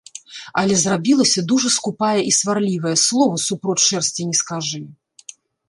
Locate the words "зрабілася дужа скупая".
0.83-2.19